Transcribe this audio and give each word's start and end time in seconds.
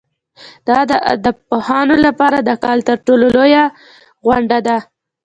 دا 0.67 0.79
د 0.91 0.93
ادبپوهانو 1.13 1.95
لپاره 2.05 2.37
د 2.41 2.49
کال 2.63 2.79
تر 2.87 2.97
ټولو 3.05 3.25
لویه 3.35 3.63
غونډه 4.25 4.59
ده. 4.67 4.77